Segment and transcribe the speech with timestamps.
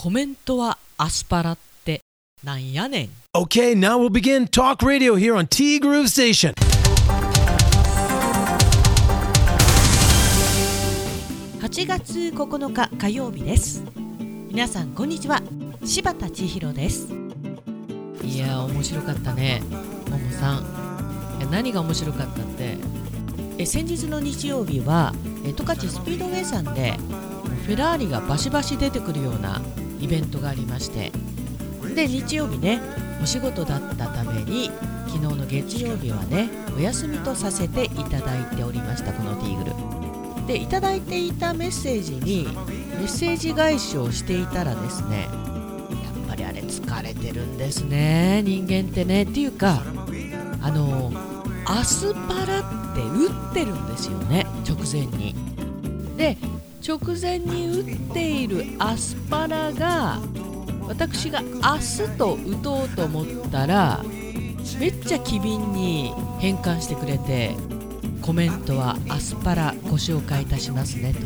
[0.00, 2.02] コメントはアスパラって
[2.44, 3.08] なんやねん。
[3.36, 6.54] Okay, now we'll begin Talk Radio here on T Groove Station.
[11.60, 13.82] 8月9日火曜日です。
[14.52, 15.42] 皆さんこんにちは。
[15.84, 17.08] 柴田千尋です。
[18.22, 19.64] いやー面白かったね。
[20.08, 21.38] ももさん。
[21.40, 22.76] いや何が面白かったって？
[23.58, 25.12] え先日の日曜日は
[25.44, 26.92] え十勝スピードウェイさんで
[27.66, 29.60] フェラーリがバシバシ出てくるような
[30.00, 31.12] イベントがありまして。
[31.94, 32.80] で日曜日ね
[33.22, 34.70] お仕事だったために
[35.06, 40.46] 昨日の月曜日はねお休みとさせていただいておりましたこのティーグル。
[40.46, 49.24] でいただいていたメッセージにメッセージ返しをしていたらですねやっぱりあれ疲れてるんですね人間ってね。
[49.24, 49.82] っていうか
[50.62, 51.12] あの
[51.66, 55.34] アスパラって打ってるんですよね直前に。
[56.16, 56.36] で
[56.88, 60.18] 直前に打っているアスパラが
[60.86, 64.02] 私が明日と打とうと思ったら
[64.80, 67.54] めっちゃ機敏に変換してくれて
[68.22, 71.20] コメントはアスパラご紹介いたしますねと。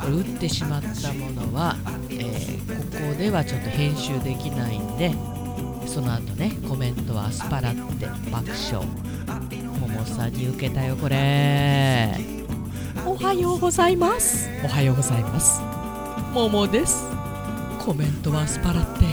[0.00, 1.76] これ打ってしまったものは、
[2.08, 5.12] えー、ここではちょっと編集できないんで
[5.86, 8.86] その後ねコメントはアスパラって爆笑。
[9.80, 12.41] 桃さんに受けたよこれ。
[13.04, 14.48] おはようございます。
[14.64, 15.60] おはようございます。
[16.32, 17.04] 桃です。
[17.84, 19.04] コメントはアスパラって。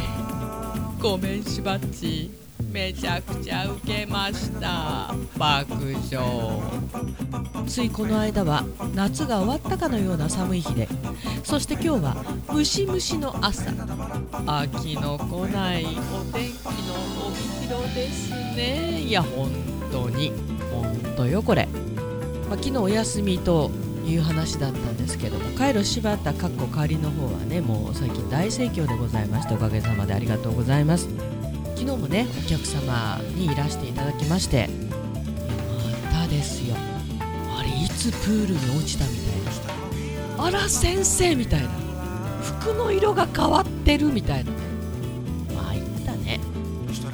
[1.01, 2.29] ごめんしばっち。
[2.71, 5.11] めちゃくちゃウケました。
[5.37, 5.73] 爆
[6.11, 6.21] 笑。
[7.67, 10.87] ついこの間は夏が終わったかのような寒い日で。
[11.43, 12.17] そして今日は
[12.51, 13.71] ムシムシの朝。
[14.45, 15.87] 秋の来ないお
[16.31, 17.35] 天気の帯
[17.67, 19.01] 広ですね。
[19.01, 19.49] いや本
[19.91, 20.31] 当に。
[20.71, 21.67] 本当よこれ、
[22.49, 23.69] まあ、昨日お休みと
[24.05, 31.07] いう話だったんですけどもカイロ柴田かっこ代わりの方はねもう最近大盛況でございましておかげさまでありがとうございます
[31.75, 34.67] 昨日もねお客様にいらしていただきまして
[36.11, 36.75] またですよ。
[37.55, 41.69] あれいつプールに落ちたみたいなあら先生みたいな。
[42.41, 44.51] 服の色が変わってるみたいな。
[45.53, 46.39] まあ言ったね。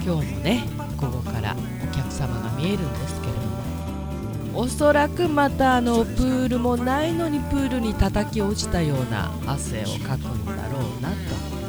[0.04, 0.64] 今日もね
[0.98, 3.15] 午後からお客様が見えるんです
[4.56, 11.16] おそらくまたあのプールもないのにプールに叩き落ちたような汗をかくんだろうなと。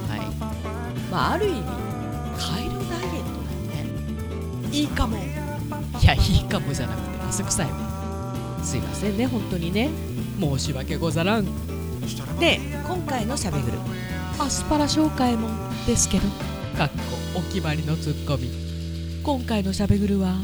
[0.08, 1.10] はい。
[1.10, 1.86] まあある意味
[4.76, 5.16] いいかも。
[5.16, 7.72] いやいいかもじゃなくて汗臭いわ
[8.62, 9.88] すいませんね本当にね。
[10.38, 11.46] 申し訳ござらん。
[12.38, 13.78] で今回のしゃべぐる。
[14.38, 15.48] アスパラ紹介も
[15.86, 16.28] ですけど。
[16.76, 16.94] かっこ
[17.38, 18.50] お決まりのツッコミ。
[19.24, 20.34] 今回のしゃべぐるは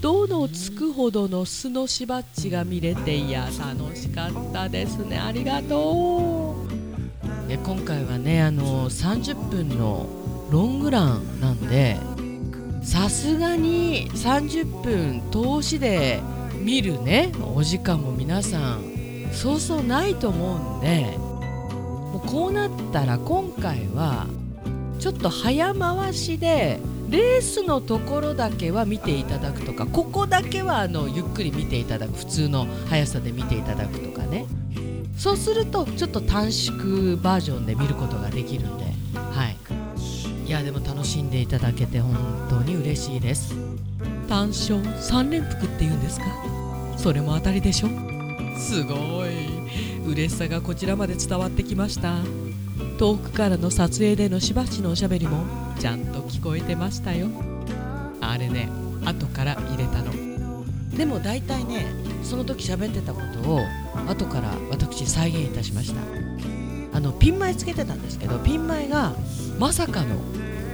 [0.00, 5.18] どのつくほどの素のしばっちが見れていや楽しかったですね。
[5.18, 7.48] ありがとう。
[7.48, 10.06] で今回はねあの30分の
[10.50, 11.96] ロングランなんで
[12.82, 16.20] さすがに30分通しで
[16.60, 24.26] 見るねお時間も皆さんそうそうないと思うんでもうこうなったら今回は
[24.98, 26.80] ちょっと早回しで
[27.10, 34.46] レースのところだけは見ていただくとかここだけはあのゆっくり見ていただく普通の速さで見ていただくとかね。
[35.16, 38.84] そうするとちょっと短縮バージョンで見ることができるんで
[39.14, 39.56] はい。
[40.46, 42.14] いやでも楽しんでいただけて本
[42.50, 43.54] 当に嬉しいです。
[44.28, 46.26] 単勝3連服っていうんですか？
[46.96, 47.88] それも当たりでしょ？
[48.58, 49.56] すごい。
[50.06, 52.18] 嬉しさがこちらまで伝わってきました。
[52.98, 55.44] 遠くからの撮影でのしばしのおしゃべりも
[55.78, 57.28] ちゃんと聞こえてましたよ。
[58.20, 58.68] あれね
[59.04, 60.12] 後から入れたの。
[60.96, 61.86] でも大体ね
[62.22, 63.60] その時喋ってたことを
[64.08, 66.00] 後から私再現いたしました。
[66.96, 69.14] あのピンマイつけてたんですけどピンマイが
[69.58, 70.16] まさかの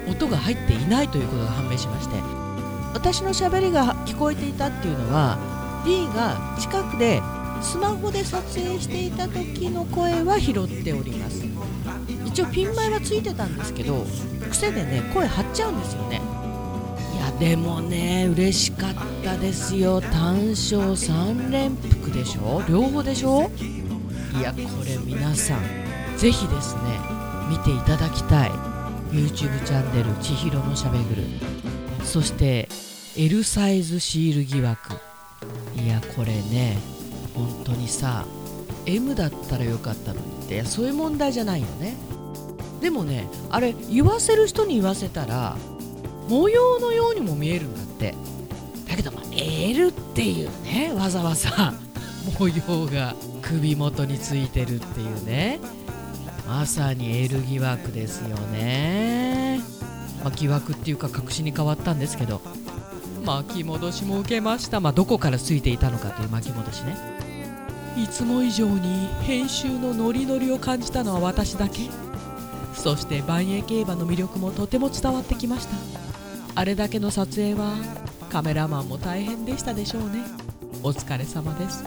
[0.09, 2.43] 音が入っていないということが判明しまして。
[2.95, 5.39] 私のしゃべりが聞こえていたっていうのは
[5.85, 7.23] D が近くで
[7.63, 11.52] スマホで撮影していた時の声は拾っております。
[12.33, 14.07] 一応ピンマイはついてたんですけど
[14.51, 16.21] 癖でね声張っちゃうんですよね。
[17.15, 20.01] いやでもね嬉しかったですよ。
[20.01, 22.63] 単勝3連服でしょ？
[22.67, 23.51] 両方でしょ？
[24.39, 25.63] いやこれ皆さん
[26.17, 26.81] ぜひですね
[27.51, 28.51] 見ていただきたい。
[29.11, 31.23] YouTube チャンネル「千尋のしゃべぐる」
[32.03, 32.67] そして
[33.15, 34.95] L サイズシール疑惑。
[35.77, 36.79] いやこれね
[37.35, 38.25] 本当にさ
[38.87, 40.65] M だったらよかったのにって。
[40.65, 41.95] そういう問題じゃないよね。
[42.83, 45.57] でもねあれ言わせる人に言わせたら
[46.29, 48.15] 模様のようにも見えるんだって。
[48.89, 51.73] だけど、まあ、L っていうねわざわざ
[52.39, 55.61] 模様が首元についてるっていうね。
[56.47, 59.61] まさに L 疑惑ですよね、
[60.23, 62.41] まあ、疑惑っていうか確信に変わったんですけど。
[63.25, 64.81] 巻き戻しも受けました。
[64.81, 66.97] まあどこからついていたのかという巻き戻しね。
[67.97, 72.02] いつも以上に編集のノリノリを感じたのは私だけ。
[72.75, 75.75] そして万栄競馬の魅力もとても伝わってきました。
[76.55, 77.75] あれだけの撮影は
[78.31, 80.25] カメラマンも大変でしたでしょうね。
[80.83, 81.85] お疲れ様です。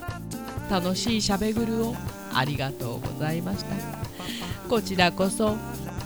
[0.70, 1.96] 楽しいしゃべぐるを
[2.34, 3.76] ありがとうございました。
[4.70, 5.56] こちらこそ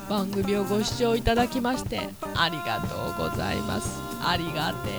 [0.10, 3.90] 番組をご視聴いただきましてありがとうございます。
[4.22, 4.90] ありがて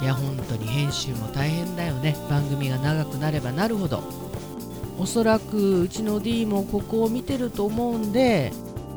[0.00, 2.16] えいや本当に編集も大変だよね。
[2.28, 4.27] 番組が長くなればなるほど。
[4.98, 8.52] おそらくうちの D もここを見てると思うんで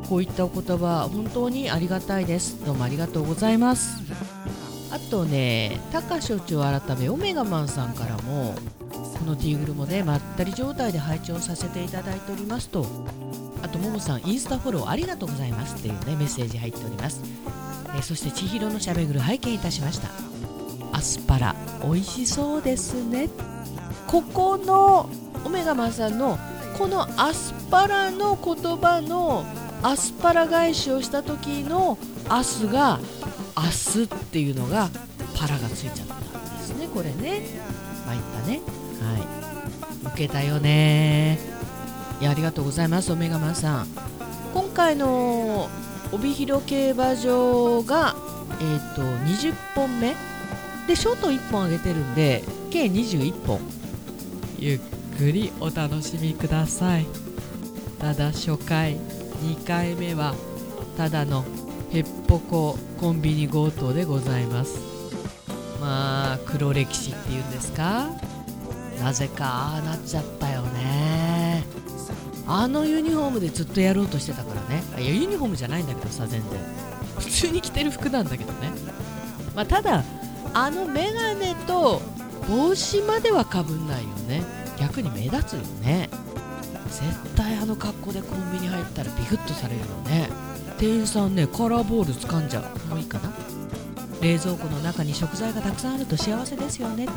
[0.09, 2.65] こういったお言葉本当にありがたいです。
[2.65, 4.01] どうもありがとうございます。
[4.91, 8.55] あとね高所長改めオメガマンさんからも
[8.89, 12.85] このティーグルもねまったり状態で拝聴させていただいておりますと。
[13.63, 17.21] あとももさんインスタフォローありがとうございますっていうねメッセージ入っております。
[17.95, 20.09] えそして千尋のしゃべぐる拝見いたしました。
[20.91, 23.29] アスパラ美味しそうですね。
[24.07, 25.09] ここの
[25.45, 26.37] オメガマンさんの
[26.77, 29.45] このアスパラの言葉の
[29.83, 31.97] アスパラ返しをした時の
[32.29, 32.99] アスが
[33.55, 34.89] アスっていうのが
[35.37, 37.41] パラがついちゃったんですねこれね。
[38.05, 38.61] 参ったね。
[39.01, 40.07] はい。
[40.13, 41.39] 受けたよね。
[42.19, 43.11] いやありがとうございます。
[43.11, 43.87] オメガマンさん。
[44.53, 45.69] 今回の
[46.11, 48.15] 帯広競馬場が、
[48.59, 50.15] えー、と20本目。
[50.87, 53.59] でショート1本上げてるんで計21本。
[54.59, 54.79] ゆっ
[55.17, 57.05] くりお楽しみください。
[57.99, 58.97] ただ初回
[59.43, 60.33] 2回目は
[60.97, 61.45] ただの
[61.91, 64.79] へっぽこコンビニ強盗でございます。
[65.79, 68.09] まあ黒歴史っていうんですか？
[68.99, 71.63] なぜかああなっちゃったよね。
[72.47, 74.83] あのユニフォームでずっとやろうとしてたからね。
[74.97, 76.59] いやユニフォームじゃないんだけどさ全然。
[77.17, 78.71] 普通に着てる服なんだけどね。
[79.55, 80.03] まあただ
[80.53, 82.01] あのメガネと
[82.49, 84.43] 帽子まではかぶんないよね。
[84.81, 86.09] 逆に目立つよね。
[86.87, 90.27] 絶対あの格好でコンビニ入ったらビクッとされるよね。
[90.79, 93.31] 店員さんねカラーボール掴んじゃうもういいかな。
[94.21, 97.07] 冷蔵庫の中に食材がたくさんあると幸せですよね。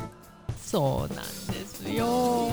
[0.62, 2.50] そうなんですよ。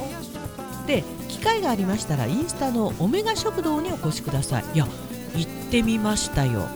[0.88, 4.64] で機会がありましたらインスタのオメガ食堂にお越しください。
[4.74, 4.88] いや
[5.36, 6.68] 行ってみましたよ。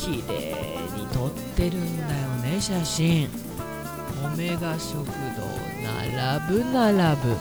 [0.00, 0.56] 綺麗
[0.96, 3.28] に撮ってるんだよね写真。
[4.24, 5.12] オメガ食堂
[6.48, 7.36] 並ぶ並ぶ。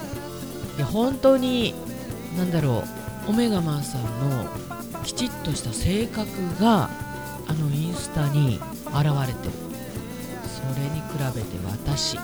[0.77, 1.73] いや本当に
[2.37, 2.83] なんだろ
[3.27, 4.47] うオメガマンさんの
[5.03, 6.27] きちっとした性格
[6.61, 6.89] が
[7.47, 9.51] あのインスタに現れてる。
[10.45, 12.21] それに比べて私同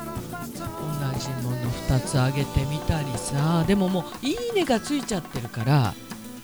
[1.20, 1.58] じもの
[1.88, 3.64] 2つあげてみたりさ。
[3.68, 5.94] でももう「いいね」がついちゃってるから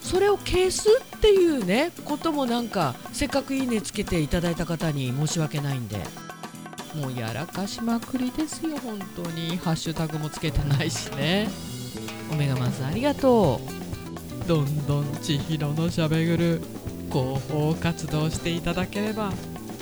[0.01, 6.24] それを消すっていうねこともなんかせっかく「いいね」つけていただいた方に申し訳ないんで。
[6.95, 9.57] もうやらかしまくりですよ本当に。
[9.57, 11.49] ハッシュタグもつけてないしね。
[12.31, 13.59] オメガマンさんありがと
[14.43, 14.47] う。
[14.47, 16.61] どんどん千尋のしゃべぐる。
[17.11, 19.31] 広報活動していただければ。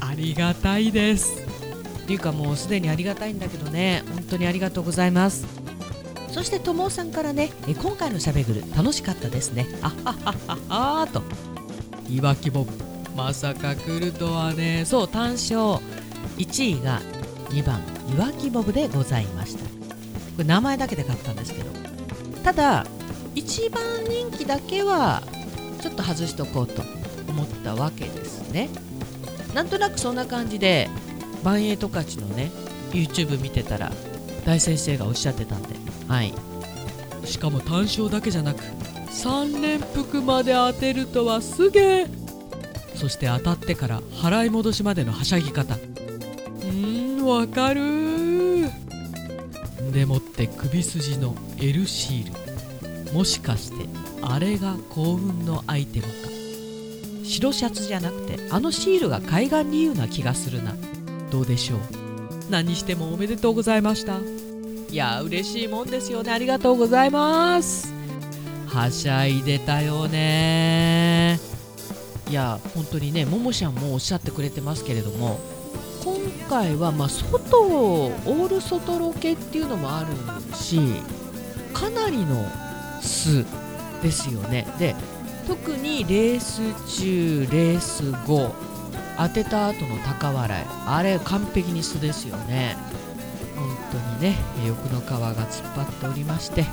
[0.02, 1.42] ありがたいです。
[2.04, 4.04] っていうかもうすでにありがたいんだけどね。
[4.14, 5.46] 本当にありがとうございます。
[6.30, 8.64] そしてともさんからねえ今回のしゃべぐる。
[8.76, 9.68] 楽しかったですね。
[9.82, 10.36] あはは
[10.70, 11.22] ははと。
[12.10, 12.72] いわきボブ
[13.16, 14.84] まさか来るとはね。
[14.86, 15.80] そう単勝。
[16.38, 17.02] 1位が
[17.50, 17.82] 2番
[18.14, 19.64] いわきボブでございました。
[19.64, 19.70] こ
[20.40, 21.72] れ名前だけで買ったんですけど。
[22.44, 22.86] ただ
[23.36, 25.24] 1番人気だけは
[25.82, 26.82] ちょっと外しとこうと
[27.28, 28.70] 思ったわけですね。
[29.54, 30.90] なんとなくそんな感じで
[31.44, 32.52] 万栄十勝のね
[32.92, 33.92] YouTube 見てたら
[34.46, 35.76] 大先生がおっしゃってたんで。
[36.08, 36.34] はい。
[37.26, 38.64] しかも単勝だけじゃなく
[39.10, 42.08] 3連複まで当てるとはすげえ。
[42.96, 45.78] そして当たってから払い戻しまでのはしゃぎ方。
[47.24, 47.82] わかる。
[47.82, 48.72] ー
[49.92, 53.14] でもって首筋の L シール。
[53.14, 53.88] もしかして
[54.22, 56.12] あれが幸運のアイテムか。
[57.24, 60.74] 白シャツじゃなくてあのシールが海岸理由な気がするな。
[61.32, 61.80] どうでしょう。
[62.50, 64.20] 何してもおめでとうございました。
[64.90, 66.32] いや嬉しいもんですよね。
[66.32, 67.92] ありがとうございます。
[68.68, 71.40] はしゃいでたよね。
[72.30, 75.40] いや本当にねももしゃんもおっしゃってくれてますけれども
[76.50, 80.08] 回はまあ外オール外ロケっていうのもある
[80.56, 80.80] し
[81.74, 82.46] かなりの
[83.02, 83.46] 巣
[84.02, 84.68] ですよね。
[84.80, 84.96] で
[85.48, 86.62] 特にレース
[86.98, 88.54] 中レース後
[89.18, 92.78] 当てた後の高笑いあれ完璧に素ですよね。
[93.56, 93.78] 本
[94.20, 96.66] 当にね欲の皮が突っ張っておりまして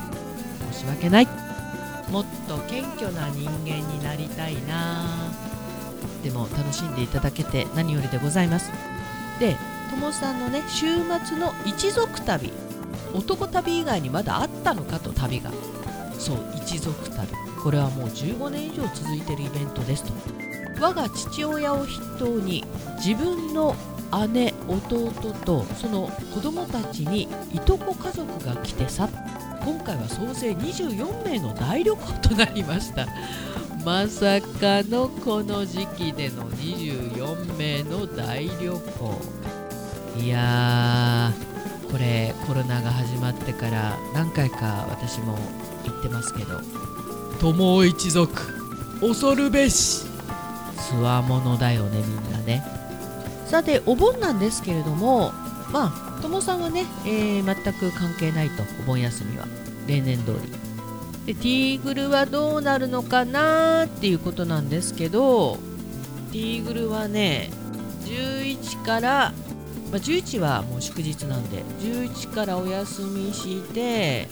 [0.73, 1.29] 申し訳ない。
[2.11, 5.05] もっと謙虚な人間になりたいな。
[6.25, 8.71] でも楽しんでいただけて何よりでございます。
[9.41, 9.57] で
[9.91, 10.87] ともさんのね週
[11.25, 12.53] 末の一族旅。
[13.13, 15.51] 男旅以外にまだあったのかと旅が。
[16.19, 17.29] そう一族旅。
[17.61, 20.13] これはもう15年以上続いてるイベントですと。
[20.81, 22.65] 我が父親を筆頭に
[23.05, 23.75] 自分の
[24.33, 25.11] 姉弟
[25.45, 29.09] とその子供たちにいとこ家族が来てさ。
[29.63, 33.07] 今回は総勢24名の大旅行となりました。
[33.85, 39.21] まさかのこの時期での24名の大旅行。
[40.19, 45.39] いやーこれコロナが始まってから何回か私も
[45.85, 46.61] 言ってますけど。
[47.41, 48.31] 友一族。
[49.01, 50.05] 恐るべし。
[50.77, 52.63] つわものだよねみんなね。
[53.47, 55.33] さてお盆なんですけれども
[55.73, 59.47] まあ友さんはね、えー、全く関係ないとお盆休みは。
[59.87, 60.70] 例年通り
[61.27, 65.59] でティーグルはどうなるのかなっていうことなんですけど
[66.33, 67.51] ティーグルはね
[68.05, 69.33] 11から
[69.91, 74.29] まあ、11はもう祝日なんで11からお休みして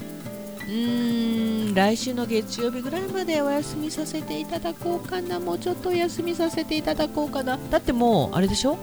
[0.60, 5.40] うーん来週の月曜日ぐらいまでお休みさせていただこうかな。
[5.40, 7.58] もうちょっとお休みさせていただこうかな。
[7.70, 8.78] だってもうあれでしょ？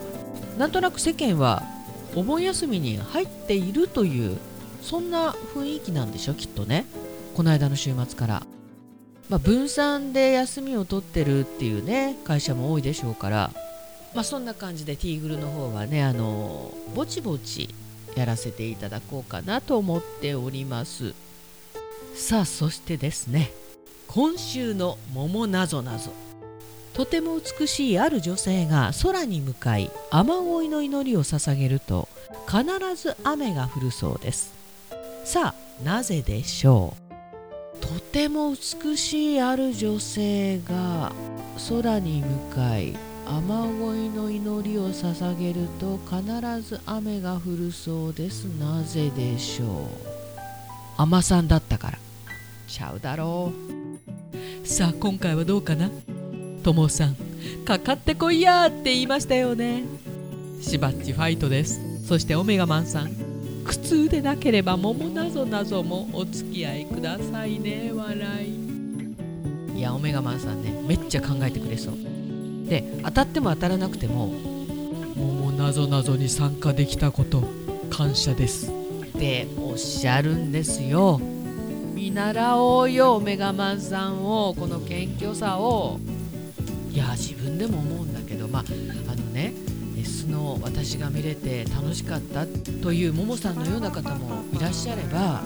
[0.58, 1.62] なんとなく世間は
[2.14, 4.36] お盆休みに入っているという
[4.82, 6.34] そんな雰囲気なんでしょ？
[6.34, 6.84] きっとね。
[7.36, 8.42] この間の週末から、
[9.28, 13.50] まあ、分散で休みを取ってるっていうね会社も多いでしょうから。
[14.14, 17.68] まあ、そんな感じでティーグルの方はねあのぼちぼち
[18.14, 21.12] やらせていただこうかなと思っております。
[22.14, 23.52] さあそしてですね
[24.06, 26.12] 今週の「桃なぞなぞ」
[26.94, 32.08] とても美しいある女性が空に向かい雨乞いの祈りを捧げると
[32.46, 32.64] 必
[32.94, 34.54] ず雨が降るそうです。
[35.26, 37.05] さあなぜでしょう？
[37.86, 41.12] とても美しいある女性が
[41.68, 48.44] 空に向かい雨乞いの祈りを捧げると必ず雨が降るそうです。
[48.44, 49.68] なぜでしょう？
[50.96, 51.98] 雨さんだったから。
[52.68, 53.52] ちゃうだろ
[54.64, 54.66] う。
[54.66, 55.90] さあ今回はどうかな？
[56.62, 57.16] ともさん
[57.64, 59.84] かかってこいやって言いましたよね。
[60.60, 61.80] しばっちファイトです。
[62.06, 63.25] そしてオメガマンさん
[63.66, 69.78] 苦痛でなければ桃なぞなぞもお付き合いくださいね笑い。
[69.78, 71.94] いやオメガマンさんねめっちゃ考えてくれそう。
[72.68, 74.32] で当たっても当たらなくても
[75.16, 77.42] 「桃なぞなぞに参加できたこと
[77.90, 78.70] 感謝です」
[79.16, 81.20] っておっしゃるんですよ。
[81.94, 85.98] 見習おうよオメガマンさんをこの謙虚さを。
[86.92, 88.64] いや自分でも思うんだけどまあ
[89.08, 89.52] あのね
[90.30, 92.46] の私が見れて楽しかった
[92.82, 95.42] というももさんのような方もいらっしゃれば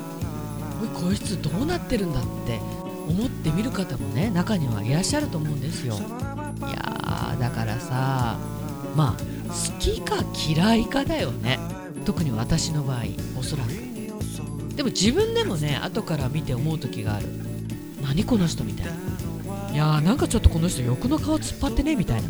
[0.82, 2.58] おいこいつどうなってるんだって
[3.08, 5.94] 思って見る方もね中にはいらっしゃると思うんですよ。
[5.94, 8.38] いやだからさ
[8.96, 10.16] まあ好きか
[10.48, 11.58] 嫌いかだよね。
[12.04, 13.02] 特に私の場合
[13.38, 13.68] おそらく。
[14.76, 17.26] でも自分でもね後から見て思う時がある。
[18.02, 18.92] 何この人みたいな。
[19.72, 22.28] いやーなんかちょっとこの人欲の顔突っ張ってねみたいな。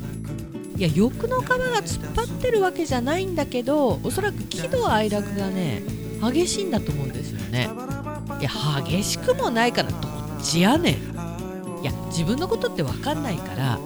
[0.80, 5.82] いや欲の皮が突っ張ってるわけじゃないんだけどおそらく喜怒哀楽がね
[6.22, 7.68] 激しいんだと思うんですよね。
[8.40, 8.50] いや
[8.82, 10.00] 激しくもないからどっ
[10.42, 10.94] ちやねん。
[11.82, 13.78] いや自分のことって分かんないから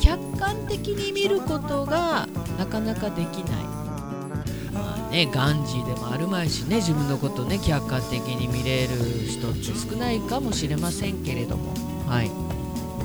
[0.00, 2.26] 客観的に見ることが
[2.58, 3.64] なかなかできない。
[4.72, 8.94] まあねガンジーでもあるまいしね自分のことね客観的に見れる
[9.28, 11.74] 人って少ないかもしれませんけれども。
[12.06, 12.30] はい。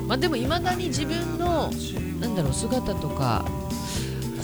[0.06, 1.70] まあでもいまだに自分の
[2.20, 3.44] なんだろう姿とか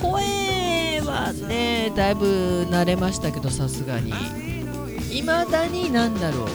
[0.00, 4.12] 声はねだいぶ慣れましたけどさすがに。
[5.12, 6.48] いまだになんだろう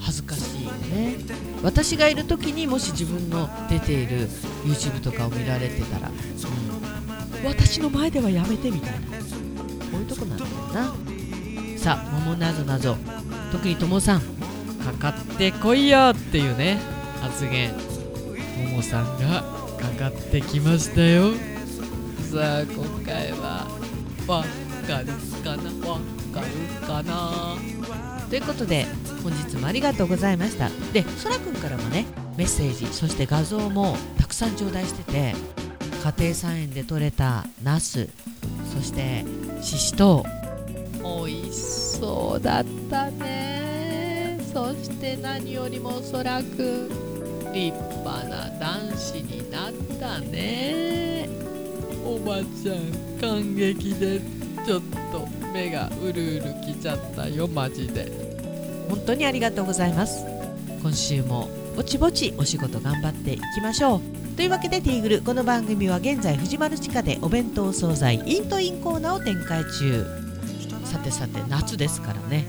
[0.00, 1.16] 恥ずかしいよね。
[1.62, 4.28] 私がいる時にもし自分の出ている
[4.64, 8.98] YouTube とかを見られてたら、うん、私の前ではやめてみたいな。
[9.06, 10.92] こういうとこなんだよな。
[11.78, 12.96] さあ桃なぞなぞ。
[13.52, 16.80] 特にともさんかかってこいよっていうね
[17.20, 17.72] 発言。
[18.58, 19.42] ももさんが
[19.78, 21.32] かかってきましたよ。
[22.30, 23.66] さあ今回は
[24.26, 24.42] わ
[24.86, 25.06] かる
[25.42, 25.64] かな？
[25.88, 26.00] わ
[26.32, 27.56] かるかな？
[28.28, 28.86] ということで
[29.22, 30.70] 本日もありがとうございました。
[30.92, 32.06] でそらくんからもね
[32.36, 35.34] メッセージそして画像もたくさん頂戴してて
[36.02, 38.08] 家庭菜園で採れたナス
[38.74, 39.24] そして
[39.60, 40.24] ししと
[41.00, 44.40] う美味しそうだったね。
[44.52, 47.11] そして何よりもそらくん
[47.52, 51.28] 立派な男子になったね。
[52.04, 54.20] おばちゃん感激で
[54.66, 54.82] ちょっ
[55.12, 58.10] と目がうるうるきちゃったよマジで。
[58.88, 60.24] 本当にありがとうございます。
[60.82, 64.00] 今週もぼちぼちお仕事頑張っていきましょう。
[64.36, 70.06] というわけでティーグルこの番組は現在藤丸地下でお弁当惣菜イントインコーナーを展開中。
[70.84, 72.46] さてさて夏ですからね。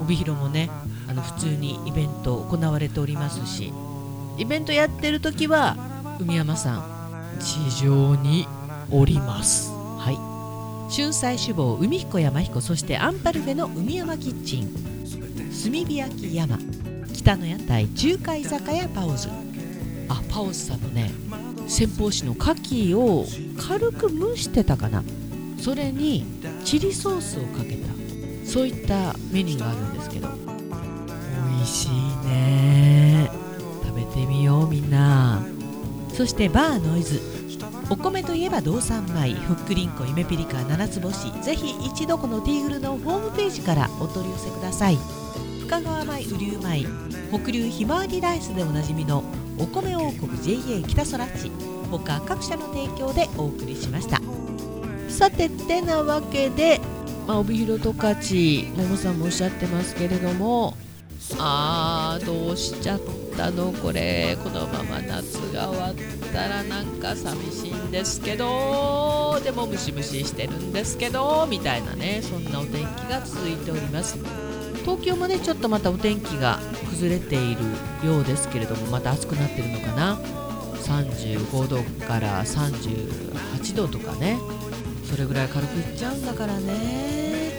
[0.00, 0.68] 帯広もね
[1.08, 3.72] あの普通にイベント行われておりますし。
[4.38, 5.76] イベントやってる時は
[6.20, 8.46] 海山さん地上に
[8.90, 9.70] おります。
[9.70, 10.94] はい。
[10.94, 14.72] 春菜志望海彦山彦そしてアンパルフェの海山キッチン。
[15.50, 16.58] 炭火焼き山。
[17.12, 19.28] 北の屋台中華居酒屋パオズ。
[20.08, 21.10] あパオズさんのね
[21.68, 23.26] 先方市の牡蠣を
[23.58, 25.02] 軽く蒸してたかな。
[25.58, 26.26] それに
[26.64, 27.92] チリソースをかけた。
[28.44, 30.28] そういったメニューがあるんですけど。
[30.28, 31.90] 美味しい
[32.26, 33.01] ね
[36.22, 37.20] そしてバーノイズ。
[37.90, 39.34] お米といえば道産米。
[39.34, 41.32] ふっくりんこ夢ピリカ七つ星。
[41.42, 44.98] ぜひ一度このティーグルのホームページからお取り寄せください。
[45.62, 46.86] 深川米雨竜米。
[47.36, 49.24] 北流ひまわりライスでおなじみの
[49.58, 51.50] お米王国 JA 北空地
[51.90, 54.20] 他各社の提供でお送りしました。
[55.08, 56.80] さてってなわけで、
[57.26, 58.14] まあ、帯広十勝
[58.76, 60.76] 桃さんもおっしゃってますけれども
[61.38, 63.00] あーどうしちゃっ
[63.36, 63.72] たの？
[63.72, 65.94] これこのまま夏が終わっ
[66.32, 74.18] たらなんか寂しいんですけどでもムシムシしてるんですけどみたいなねそんなお天気が続いております。
[74.82, 76.58] 東京もねちょっとまたお天気が
[76.90, 77.62] 崩れている
[78.04, 80.18] ようですけれどもまた暑くなってるのかな
[80.74, 84.38] ？35度から38度とかね。
[85.08, 87.52] それぐらい軽くいっちゃうんだからね。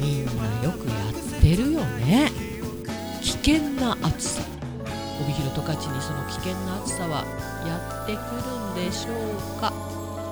[0.00, 0.94] みんなよくや
[1.38, 2.30] ってるよね。
[3.46, 4.42] 険な暑さ。
[5.22, 7.24] 帯広十勝にその危険な暑さは
[7.64, 9.12] やってくるんでしょ
[9.56, 9.72] うか。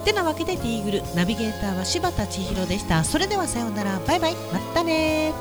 [0.05, 3.05] てなわけでティーグルナビゲーターは柴田千尋でした。
[3.05, 4.01] それではさようなら。
[4.01, 4.35] バイバイ。
[4.53, 5.33] またね